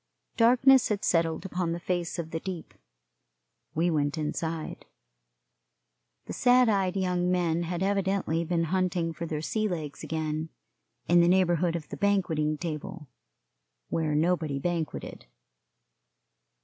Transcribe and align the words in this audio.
Darkness 0.35 0.89
had 0.89 1.05
settled 1.05 1.45
upon 1.45 1.73
the 1.73 1.79
face 1.79 2.17
of 2.17 2.31
the 2.31 2.39
deep. 2.39 2.73
We 3.75 3.91
went 3.91 4.17
inside. 4.17 4.87
The 6.25 6.33
sad 6.33 6.67
eyed 6.69 6.97
young 6.97 7.29
men 7.31 7.61
had 7.61 7.83
evidently 7.83 8.43
been 8.43 8.63
hunting 8.73 9.13
for 9.13 9.27
their 9.27 9.43
sea 9.43 9.67
legs 9.67 10.03
again, 10.03 10.49
in 11.07 11.21
the 11.21 11.27
neighborhood 11.27 11.75
of 11.75 11.89
the 11.89 11.97
banqueting 11.97 12.57
table, 12.57 13.09
where 13.89 14.15
nobody 14.15 14.57
banqueted. 14.57 15.27